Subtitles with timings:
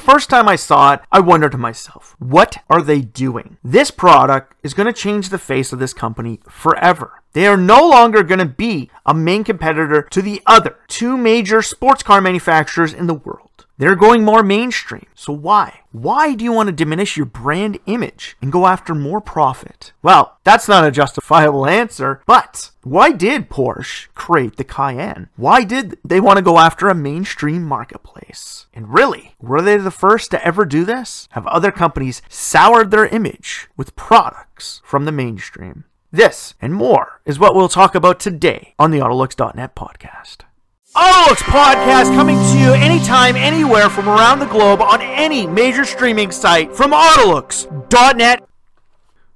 [0.00, 3.58] first time I saw it, I wondered to myself, what are they doing?
[3.62, 7.22] This product is going to change the face of this company forever.
[7.32, 11.62] They are no longer going to be a main competitor to the other two major
[11.62, 13.49] sports car manufacturers in the world.
[13.80, 15.06] They're going more mainstream.
[15.14, 15.80] So why?
[15.90, 19.94] Why do you want to diminish your brand image and go after more profit?
[20.02, 25.30] Well, that's not a justifiable answer, but why did Porsche create the Cayenne?
[25.36, 28.66] Why did they want to go after a mainstream marketplace?
[28.74, 31.26] And really, were they the first to ever do this?
[31.30, 35.84] Have other companies soured their image with products from the mainstream?
[36.12, 40.42] This and more is what we'll talk about today on the Autolux.net podcast.
[40.96, 46.32] Autolux podcast coming to you anytime, anywhere from around the globe on any major streaming
[46.32, 48.42] site from Autolux.net.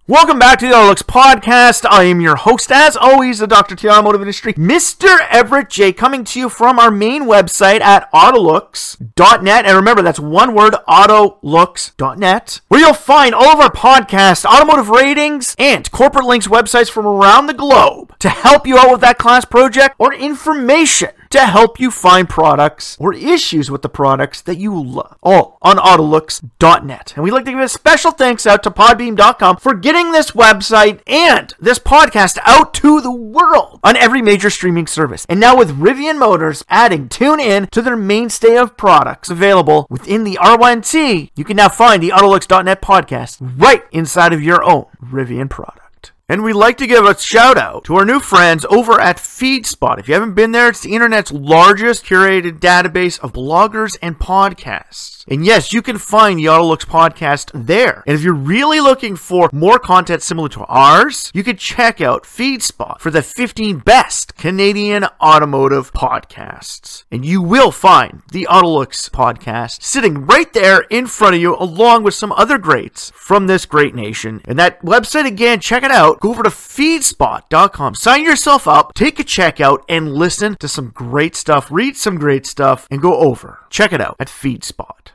[0.08, 1.86] Welcome back to the Autolux podcast.
[1.88, 3.76] I am your host, as always, the Dr.
[3.76, 5.26] T Automotive Industry, Mr.
[5.30, 9.64] Everett J, coming to you from our main website at Autolux.net.
[9.64, 15.54] And remember, that's one word, Autolux.net, where you'll find all of our podcasts, automotive ratings,
[15.56, 19.44] and corporate links websites from around the globe to help you out with that class
[19.44, 24.80] project or information to help you find products or issues with the products that you
[24.80, 25.18] love.
[25.20, 27.12] All on Autolux.net.
[27.16, 31.00] And we'd like to give a special thanks out to Podbean.com for getting this website
[31.08, 35.26] and this podcast out to the world on every major streaming service.
[35.28, 40.38] And now with Rivian Motors adding TuneIn to their mainstay of products available within the
[40.40, 45.83] R1T, you can now find the Autolux.net podcast right inside of your own Rivian product.
[46.26, 49.98] And we'd like to give a shout out to our new friends over at FeedSpot.
[49.98, 55.23] If you haven't been there, it's the internet's largest curated database of bloggers and podcasts.
[55.28, 58.02] And yes, you can find the Autolux podcast there.
[58.06, 62.24] And if you're really looking for more content similar to ours, you can check out
[62.24, 67.04] FeedSpot for the 15 best Canadian automotive podcasts.
[67.10, 72.02] And you will find the Autolux podcast sitting right there in front of you, along
[72.02, 74.42] with some other greats from this great nation.
[74.44, 76.20] And that website, again, check it out.
[76.20, 80.90] Go over to feedspot.com, sign yourself up, take a check out, and listen to some
[80.90, 83.60] great stuff, read some great stuff, and go over.
[83.70, 85.13] Check it out at FeedSpot.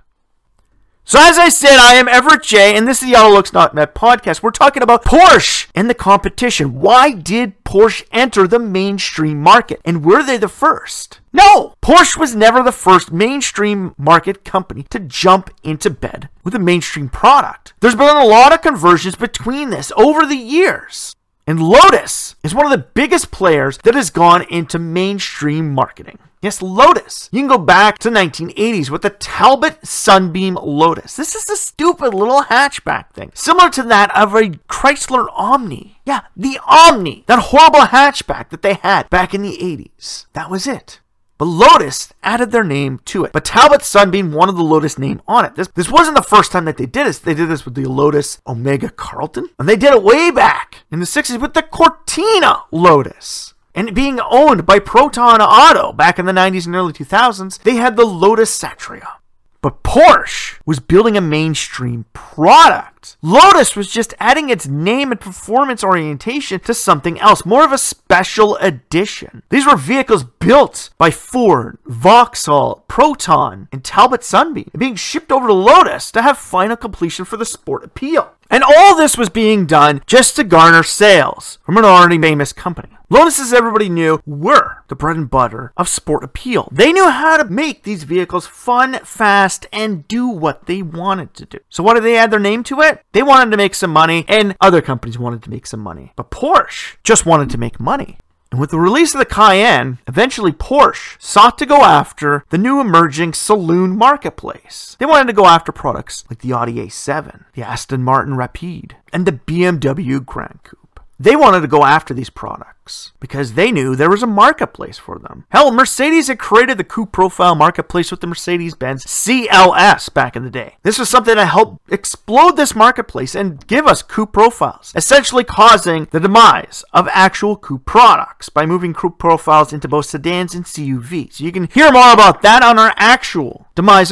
[1.09, 4.43] So as I said, I am Everett J, and this is the Autolux.net podcast.
[4.43, 6.79] We're talking about Porsche and the competition.
[6.81, 9.81] Why did Porsche enter the mainstream market?
[9.83, 11.19] And were they the first?
[11.33, 11.73] No!
[11.81, 17.09] Porsche was never the first mainstream market company to jump into bed with a mainstream
[17.09, 17.73] product.
[17.79, 21.15] There's been a lot of conversions between this over the years.
[21.49, 26.19] And Lotus is one of the biggest players that has gone into mainstream marketing.
[26.43, 27.27] Yes, Lotus.
[27.31, 31.15] You can go back to 1980s with the Talbot Sunbeam Lotus.
[31.15, 35.99] This is a stupid little hatchback thing, similar to that of a Chrysler Omni.
[36.05, 40.27] Yeah, the Omni, that horrible hatchback that they had back in the 80s.
[40.33, 40.99] That was it.
[41.39, 43.31] But Lotus added their name to it.
[43.31, 45.55] But Talbot Sunbeam wanted the Lotus name on it.
[45.55, 47.17] This, this wasn't the first time that they did this.
[47.17, 49.47] They did this with the Lotus Omega Carlton.
[49.57, 54.19] And they did it way back in the 60s with the Cortina Lotus and being
[54.19, 58.57] owned by Proton Auto back in the 90s and early 2000s, they had the Lotus
[58.57, 59.19] Satria.
[59.61, 63.17] But Porsche was building a mainstream product.
[63.21, 67.77] Lotus was just adding its name and performance orientation to something else, more of a
[67.77, 69.43] special edition.
[69.49, 75.53] These were vehicles built by Ford, Vauxhall, Proton, and Talbot Sunbeam, being shipped over to
[75.53, 78.31] Lotus to have final completion for the sport appeal.
[78.49, 82.89] And all this was being done just to garner sales from an already famous company.
[83.11, 86.69] Lotus, as everybody knew, were the bread and butter of sport appeal.
[86.71, 91.45] They knew how to make these vehicles fun, fast, and do what they wanted to
[91.45, 91.57] do.
[91.69, 93.03] So, why did they add their name to it?
[93.11, 96.13] They wanted to make some money, and other companies wanted to make some money.
[96.15, 98.19] But Porsche just wanted to make money.
[98.51, 102.81] And with the release of the Cayenne, eventually Porsche sought to go after the new
[102.81, 104.95] emerging saloon marketplace.
[104.99, 109.25] They wanted to go after products like the Audi A7, the Aston Martin Rapide, and
[109.25, 110.88] the BMW Grand Coupe.
[111.21, 115.19] They wanted to go after these products because they knew there was a marketplace for
[115.19, 115.45] them.
[115.49, 120.43] Hell, Mercedes had created the coupe profile marketplace with the Mercedes Benz CLS back in
[120.43, 120.77] the day.
[120.83, 126.07] This was something that helped explode this marketplace and give us coupe profiles, essentially causing
[126.11, 131.33] the demise of actual coupe products by moving coupe profiles into both sedans and CUVs.
[131.33, 133.67] So you can hear more about that on our actual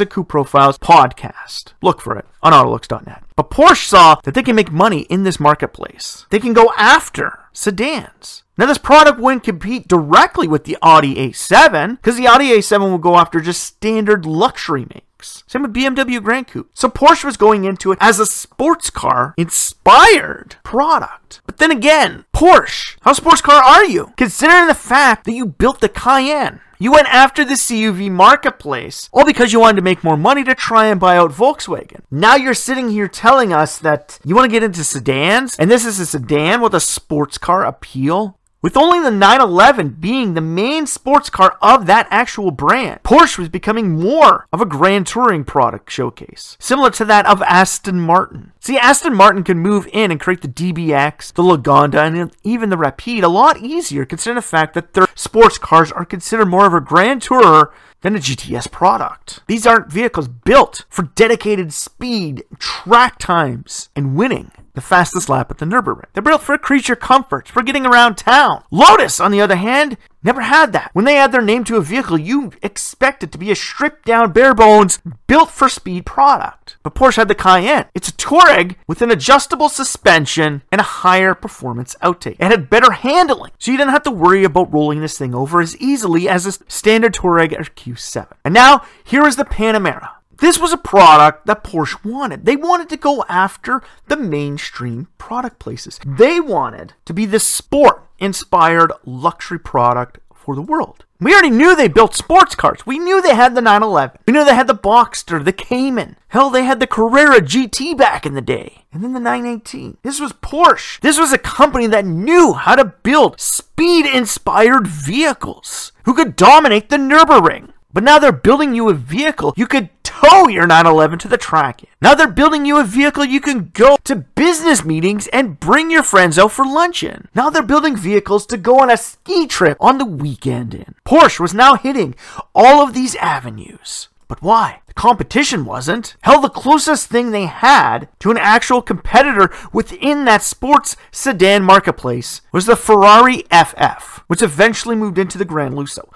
[0.06, 1.74] Coupe Profiles podcast.
[1.82, 3.24] Look for it on Autolux.net.
[3.36, 6.26] But Porsche saw that they can make money in this marketplace.
[6.30, 8.44] They can go after sedans.
[8.56, 12.98] Now, this product wouldn't compete directly with the Audi A7 because the Audi A7 will
[12.98, 15.44] go after just standard luxury makes.
[15.46, 16.70] Same with BMW Grand Coupe.
[16.74, 21.40] So Porsche was going into it as a sports car inspired product.
[21.46, 24.12] But then again, Porsche, how sports car are you?
[24.16, 26.60] Considering the fact that you built the Cayenne.
[26.80, 30.54] You went after the CUV marketplace, all because you wanted to make more money to
[30.54, 32.02] try and buy out Volkswagen.
[32.08, 35.84] Now you're sitting here telling us that you want to get into sedans, and this
[35.84, 38.38] is a sedan with a sports car appeal?
[38.60, 43.48] With only the 911 being the main sports car of that actual brand, Porsche was
[43.48, 48.50] becoming more of a grand touring product showcase, similar to that of Aston Martin.
[48.58, 52.76] See, Aston Martin can move in and create the DBX, the Lagonda, and even the
[52.76, 56.74] Rapide a lot easier considering the fact that their sports cars are considered more of
[56.74, 57.70] a grand tourer
[58.00, 59.40] than a GTS product.
[59.46, 65.58] These aren't vehicles built for dedicated speed, track times, and winning the fastest lap at
[65.58, 66.04] the Nürburgring.
[66.12, 68.62] They're built for creature comforts, for getting around town.
[68.70, 70.90] Lotus, on the other hand, never had that.
[70.92, 74.04] When they add their name to a vehicle, you expect it to be a stripped
[74.04, 76.76] down, bare bones, built for speed product.
[76.82, 77.86] But Porsche had the Cayenne.
[77.94, 82.36] It's a Touareg with an adjustable suspension and a higher performance outtake.
[82.38, 85.60] It had better handling, so you didn't have to worry about rolling this thing over
[85.60, 88.28] as easily as a standard Touareg or Q7.
[88.44, 90.10] And now, here is the Panamera.
[90.38, 92.44] This was a product that Porsche wanted.
[92.44, 95.98] They wanted to go after the mainstream product places.
[96.06, 101.04] They wanted to be the sport inspired luxury product for the world.
[101.20, 102.86] We already knew they built sports cars.
[102.86, 104.18] We knew they had the 911.
[104.26, 106.16] We knew they had the Boxster, the Cayman.
[106.28, 108.84] Hell, they had the Carrera GT back in the day.
[108.92, 109.98] And then the 918.
[110.02, 111.00] This was Porsche.
[111.00, 116.88] This was a company that knew how to build speed inspired vehicles who could dominate
[116.88, 117.72] the Nürburgring.
[117.92, 121.82] But now they're building you a vehicle you could tow your 911 to the track.
[122.00, 126.02] Now they're building you a vehicle you can go to business meetings and bring your
[126.02, 127.28] friends out for lunch in.
[127.34, 130.94] Now they're building vehicles to go on a ski trip on the weekend in.
[131.04, 132.14] Porsche was now hitting
[132.54, 134.08] all of these avenues.
[134.26, 134.82] But why?
[134.86, 136.16] The competition wasn't.
[136.20, 142.42] Hell, the closest thing they had to an actual competitor within that sports sedan marketplace
[142.52, 146.10] was the Ferrari FF, which eventually moved into the Gran Lusso.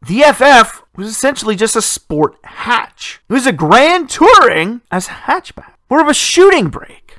[0.00, 3.20] The FF was essentially just a sport hatch.
[3.28, 7.18] It was a grand touring as a hatchback, more of a shooting brake.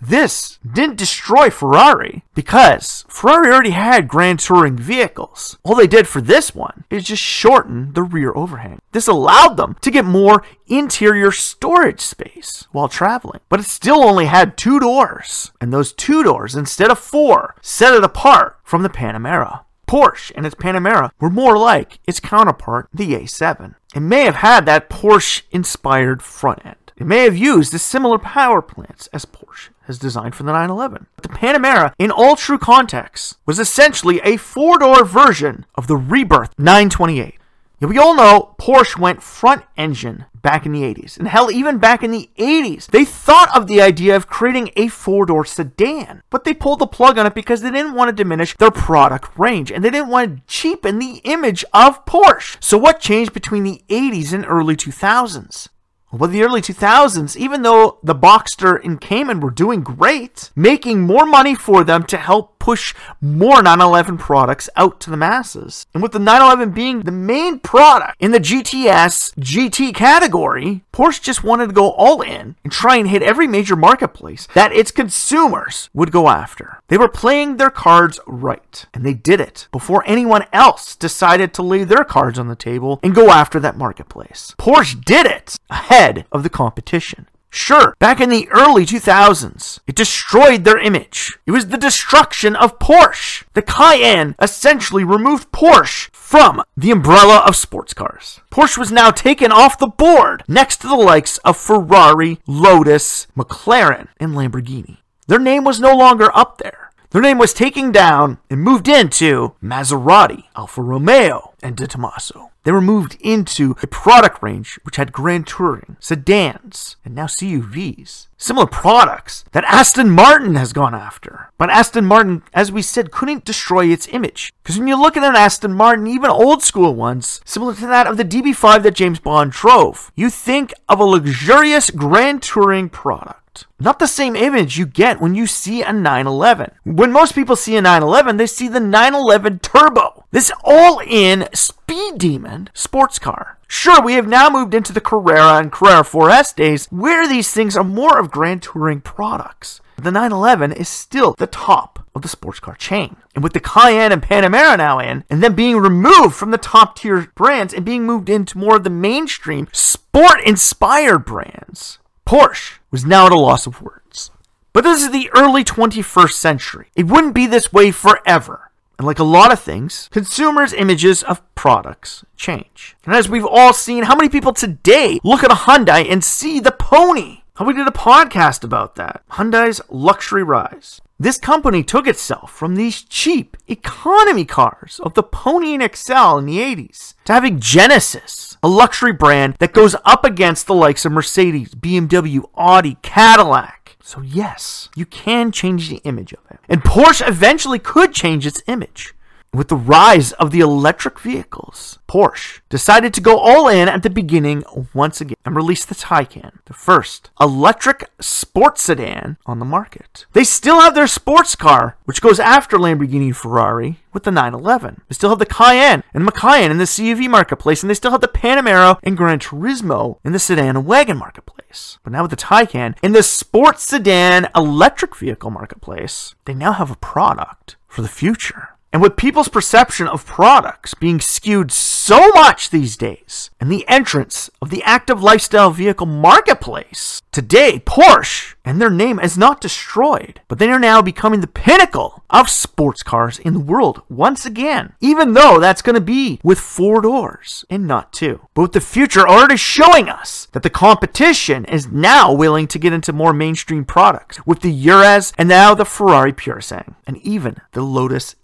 [0.00, 5.58] This didn't destroy Ferrari because Ferrari already had grand touring vehicles.
[5.64, 8.78] All they did for this one is just shorten the rear overhang.
[8.92, 14.26] This allowed them to get more interior storage space while traveling, but it still only
[14.26, 18.90] had two doors, and those two doors, instead of four, set it apart from the
[18.90, 19.65] Panamera.
[19.86, 23.74] Porsche and its Panamera were more like its counterpart, the A7.
[23.94, 26.76] It may have had that Porsche inspired front end.
[26.96, 31.06] It may have used the similar power plants as Porsche has designed for the 911.
[31.14, 35.96] But the Panamera, in all true context, was essentially a four door version of the
[35.96, 37.34] rebirth 928.
[37.80, 41.18] Now, we all know Porsche went front engine back in the 80s.
[41.18, 44.86] And hell, even back in the 80s, they thought of the idea of creating a
[44.86, 46.22] four door sedan.
[46.30, 49.36] But they pulled the plug on it because they didn't want to diminish their product
[49.36, 52.58] range and they didn't want to cheapen the image of Porsche.
[52.60, 55.68] So, what changed between the 80s and early 2000s?
[56.12, 61.26] Well, the early 2000s, even though the Boxster and Cayman were doing great, making more
[61.26, 65.86] money for them to help push more 911 products out to the masses.
[65.94, 71.44] And with the 911 being the main product in the GTS GT category, Porsche just
[71.44, 75.88] wanted to go all in and try and hit every major marketplace that its consumers
[75.94, 76.80] would go after.
[76.88, 81.62] They were playing their cards right, and they did it before anyone else decided to
[81.62, 84.56] lay their cards on the table and go after that marketplace.
[84.58, 87.28] Porsche did it ahead of the competition.
[87.50, 91.38] Sure, back in the early 2000s, it destroyed their image.
[91.46, 93.44] It was the destruction of Porsche.
[93.54, 98.40] The Cayenne essentially removed Porsche from the umbrella of sports cars.
[98.50, 104.08] Porsche was now taken off the board next to the likes of Ferrari, Lotus, McLaren,
[104.18, 104.98] and Lamborghini.
[105.28, 106.85] Their name was no longer up there.
[107.16, 112.50] Their name was taken down and moved into Maserati, Alfa Romeo, and De Tomaso.
[112.64, 118.26] They were moved into a product range which had Grand Touring, sedans, and now CUVs.
[118.36, 121.50] Similar products that Aston Martin has gone after.
[121.56, 124.52] But Aston Martin, as we said, couldn't destroy its image.
[124.62, 128.06] Because when you look at an Aston Martin, even old school ones, similar to that
[128.06, 133.45] of the DB5 that James Bond drove, you think of a luxurious Grand Touring product.
[133.78, 136.72] Not the same image you get when you see a 911.
[136.84, 142.18] When most people see a 911, they see the 911 Turbo, this all in speed
[142.18, 143.58] demon sports car.
[143.68, 147.76] Sure, we have now moved into the Carrera and Carrera 4S days where these things
[147.76, 149.80] are more of Grand Touring products.
[149.96, 153.16] The 911 is still the top of the sports car chain.
[153.34, 156.96] And with the Cayenne and Panamera now in, and then being removed from the top
[156.96, 163.04] tier brands and being moved into more of the mainstream sport inspired brands, Porsche was
[163.04, 164.30] now at a loss of words.
[164.72, 166.86] But this is the early 21st century.
[166.96, 168.70] It wouldn't be this way forever.
[168.96, 172.96] And like a lot of things, consumers' images of products change.
[173.04, 176.58] And as we've all seen, how many people today look at a Hyundai and see
[176.58, 177.42] the pony?
[177.62, 179.22] We did a podcast about that.
[179.32, 181.02] Hyundai's luxury rise.
[181.18, 186.46] This company took itself from these cheap economy cars of the Pony and Excel in
[186.46, 191.12] the 80s to having Genesis, a luxury brand that goes up against the likes of
[191.12, 193.96] Mercedes, BMW, Audi, Cadillac.
[194.02, 196.58] So, yes, you can change the image of it.
[196.68, 199.14] And Porsche eventually could change its image.
[199.56, 204.10] With the rise of the electric vehicles, Porsche decided to go all in at the
[204.10, 210.26] beginning once again and release the Taycan, the first electric sports sedan on the market.
[210.34, 215.00] They still have their sports car, which goes after Lamborghini Ferrari, with the 911.
[215.08, 218.20] They still have the Cayenne and Macan in the CUV marketplace, and they still have
[218.20, 221.98] the Panamera and Gran Turismo in the sedan and wagon marketplace.
[222.04, 226.90] But now with the Taycan in the sports sedan electric vehicle marketplace, they now have
[226.90, 228.75] a product for the future.
[228.92, 234.48] And with people's perception of products being skewed so much these days, and the entrance
[234.62, 240.58] of the active lifestyle vehicle marketplace, today Porsche and their name is not destroyed, but
[240.58, 244.92] they are now becoming the pinnacle of sports cars in the world once again.
[245.00, 248.40] Even though that's going to be with four doors and not two.
[248.54, 253.12] But the future already showing us that the competition is now willing to get into
[253.12, 258.34] more mainstream products with the Urus and now the Ferrari Purosangue and even the Lotus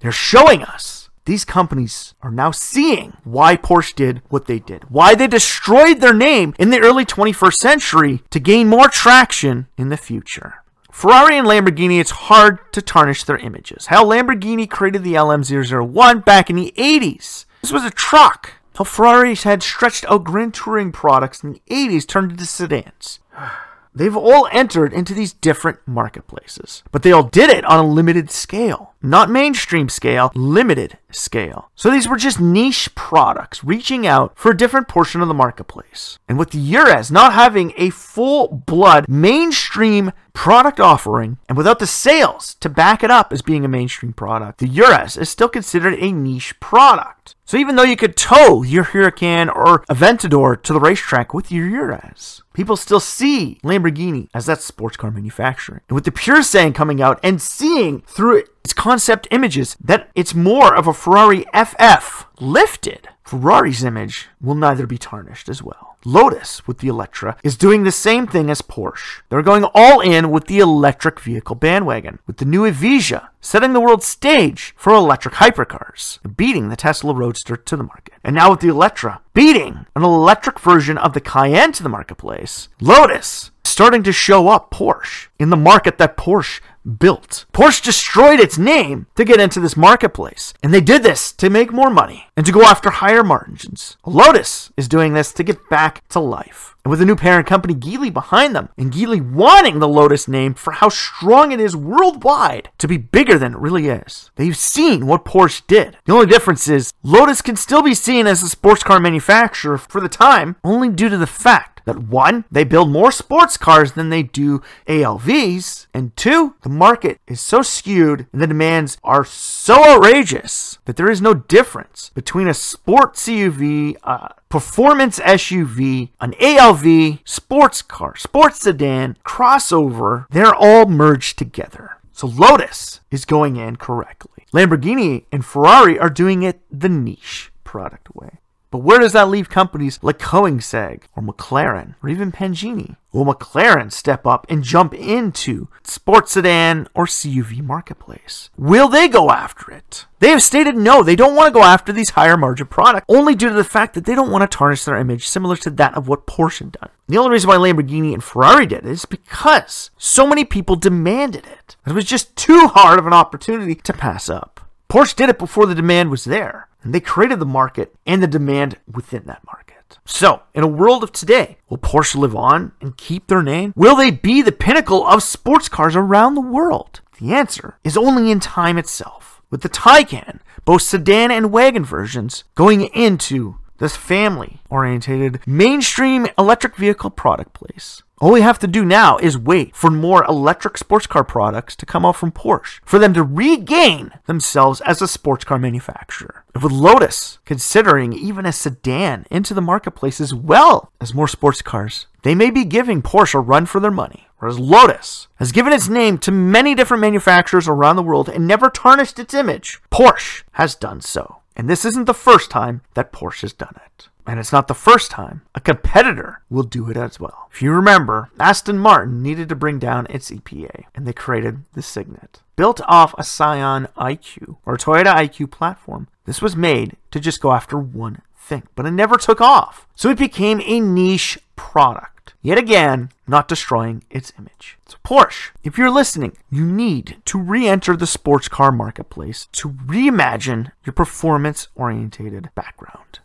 [0.00, 5.14] They're showing us these companies are now seeing why Porsche did what they did, why
[5.14, 9.96] they destroyed their name in the early 21st century to gain more traction in the
[9.96, 10.64] future.
[10.90, 13.86] Ferrari and Lamborghini, it's hard to tarnish their images.
[13.86, 17.44] How Lamborghini created the LM001 back in the 80s.
[17.60, 18.54] This was a truck.
[18.76, 23.20] How Ferrari had stretched out Grand Touring products in the 80s turned into sedans.
[23.94, 28.30] They've all entered into these different marketplaces, but they all did it on a limited
[28.30, 28.89] scale.
[29.02, 31.70] Not mainstream scale, limited scale.
[31.74, 36.18] So these were just niche products reaching out for a different portion of the marketplace.
[36.28, 41.86] And with the Urus not having a full blood mainstream product offering and without the
[41.86, 45.94] sales to back it up as being a mainstream product, the Urus is still considered
[45.94, 47.36] a niche product.
[47.44, 51.66] So even though you could tow your Huracan or Aventador to the racetrack with your
[51.66, 55.82] Urus, people still see Lamborghini as that sports car manufacturer.
[55.88, 60.74] And with the Purosangue coming out and seeing through its concept images that it's more
[60.74, 65.96] of a Ferrari FF lifted, Ferrari's image will neither be tarnished as well.
[66.04, 69.20] Lotus with the Eletre is doing the same thing as Porsche.
[69.28, 73.80] They're going all in with the electric vehicle bandwagon, with the new Evija setting the
[73.80, 78.14] world stage for electric hypercars, beating the Tesla Roadster to the market.
[78.24, 82.68] And now with the Eletre beating an electric version of the Cayenne to the marketplace,
[82.80, 86.60] Lotus starting to show up Porsche in the market that Porsche
[86.98, 87.46] built.
[87.52, 91.72] Porsche destroyed its name to get into this marketplace, and they did this to make
[91.72, 93.96] more money and to go after higher margins.
[94.06, 96.74] Lotus is doing this to get back to life.
[96.84, 100.54] And with a new parent company, Geely, behind them, and Geely wanting the Lotus name
[100.54, 104.30] for how strong it is worldwide to be bigger than it really is.
[104.36, 105.98] They've seen what Porsche did.
[106.06, 110.00] The only difference is Lotus can still be seen as a sports car manufacturer for
[110.00, 114.10] the time, only due to the fact that one, they build more sports cars than
[114.10, 119.84] they do ALVs, and two, the market is so skewed and the demands are so
[119.84, 127.18] outrageous that there is no difference between a sport CUV, a performance SUV, an ALV,
[127.24, 130.26] sports car, sports sedan, crossover.
[130.30, 131.96] They're all merged together.
[132.12, 134.44] So Lotus is going in correctly.
[134.52, 138.39] Lamborghini and Ferrari are doing it the niche product way.
[138.70, 142.96] But where does that leave companies like Koenigsegg or McLaren or even Pagani?
[143.12, 148.50] Will McLaren step up and jump into sports sedan or CUV marketplace?
[148.56, 150.06] Will they go after it?
[150.20, 153.34] They have stated no, they don't want to go after these higher margin products, only
[153.34, 155.94] due to the fact that they don't want to tarnish their image similar to that
[155.94, 156.90] of what Porsche done.
[157.08, 161.44] The only reason why Lamborghini and Ferrari did it is because so many people demanded
[161.46, 161.74] it.
[161.84, 164.60] It was just too hard of an opportunity to pass up.
[164.88, 168.26] Porsche did it before the demand was there, and they created the market and the
[168.26, 169.98] demand within that market.
[170.04, 173.72] So, in a world of today, will Porsche live on and keep their name?
[173.76, 177.00] Will they be the pinnacle of sports cars around the world?
[177.20, 179.42] The answer is only in time itself.
[179.50, 186.76] With the Taycan, both sedan and wagon versions going into this family oriented mainstream electric
[186.76, 188.02] vehicle product place.
[188.20, 191.86] All we have to do now is wait for more electric sports car products to
[191.86, 196.44] come out from Porsche, for them to regain themselves as a sports car manufacturer.
[196.54, 202.08] With Lotus considering even a sedan into the marketplace as well as more sports cars,
[202.22, 204.26] they may be giving Porsche a run for their money.
[204.36, 208.68] Whereas Lotus has given its name to many different manufacturers around the world and never
[208.68, 211.39] tarnished its image, Porsche has done so.
[211.56, 214.08] And this isn't the first time that Porsche has done it.
[214.26, 217.48] And it's not the first time a competitor will do it as well.
[217.52, 221.82] If you remember, Aston Martin needed to bring down its EPA, and they created the
[221.82, 222.40] Cygnet.
[222.54, 227.52] Built off a Scion IQ, or Toyota IQ platform, this was made to just go
[227.52, 229.86] after one thing, but it never took off.
[229.96, 232.09] So it became a niche product.
[232.42, 234.78] Yet again, not destroying its image.
[234.86, 239.70] So, Porsche, if you're listening, you need to re enter the sports car marketplace to
[239.70, 243.20] reimagine your performance orientated background.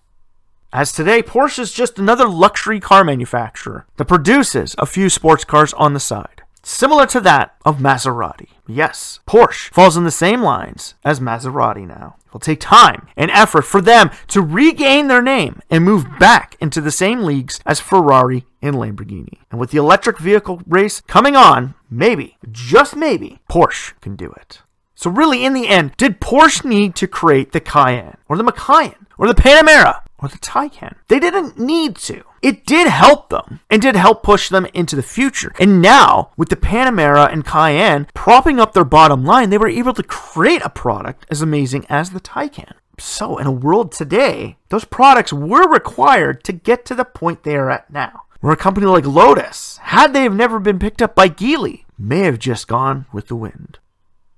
[0.76, 5.72] As today, Porsche is just another luxury car manufacturer that produces a few sports cars
[5.76, 8.50] on the side, similar to that of Maserati.
[8.68, 12.18] Yes, Porsche falls in the same lines as Maserati now.
[12.26, 16.58] It will take time and effort for them to regain their name and move back
[16.60, 19.40] into the same leagues as Ferrari and Lamborghini.
[19.52, 24.62] And with the electric vehicle race coming on, maybe, just maybe, Porsche can do it.
[24.96, 29.06] So, really, in the end, did Porsche need to create the Cayenne or the Macan
[29.18, 30.96] or the Panamera or the Taycan.
[31.08, 32.24] They didn't need to.
[32.42, 35.54] It did help them and did help push them into the future.
[35.60, 39.94] And now, with the Panamera and Cayenne propping up their bottom line, they were able
[39.94, 42.74] to create a product as amazing as the Taycan.
[42.98, 47.56] So, in a world today, those products were required to get to the point they
[47.56, 48.22] are at now.
[48.46, 52.20] Where a company like Lotus, had they have never been picked up by Geely, may
[52.20, 53.80] have just gone with the wind.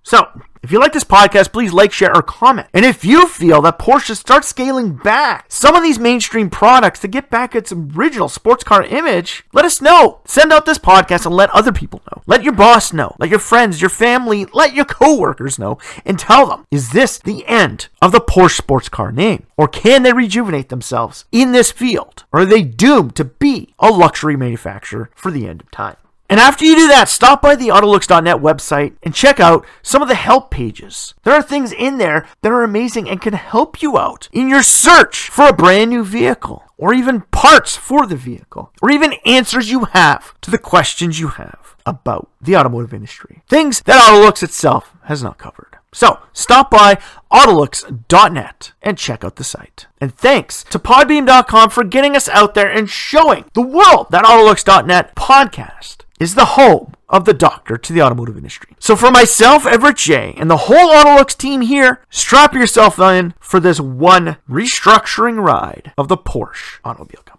[0.07, 0.25] So,
[0.63, 2.69] if you like this podcast, please like, share, or comment.
[2.73, 7.01] And if you feel that Porsche should start scaling back some of these mainstream products
[7.01, 10.21] to get back its original sports car image, let us know.
[10.23, 12.21] Send out this podcast and let other people know.
[12.25, 13.17] Let your boss know.
[13.19, 17.45] Let your friends, your family, let your coworkers know and tell them, is this the
[17.45, 19.45] end of the Porsche sports car name?
[19.57, 22.23] Or can they rejuvenate themselves in this field?
[22.31, 25.97] Or are they doomed to be a luxury manufacturer for the end of time?
[26.29, 30.09] And after you do that, stop by the Autolux.net website and check out some of
[30.09, 31.13] the help pages.
[31.23, 34.63] There are things in there that are amazing and can help you out in your
[34.63, 39.71] search for a brand new vehicle, or even parts for the vehicle, or even answers
[39.71, 43.41] you have to the questions you have about the automotive industry.
[43.47, 45.77] Things that Autolux itself has not covered.
[45.93, 46.99] So stop by
[47.31, 49.87] Autolux.net and check out the site.
[50.01, 55.15] And thanks to Podbean.com for getting us out there and showing the world that Autolux.net
[55.15, 58.75] podcast is the home of the doctor to the automotive industry.
[58.79, 63.59] So for myself, Everett J, and the whole Autolux team here, strap yourself in for
[63.59, 67.36] this one restructuring ride of the Porsche automobile company.